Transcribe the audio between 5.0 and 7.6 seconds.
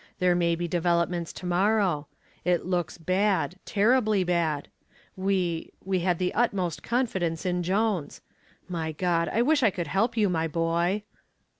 We we had the utmost confidence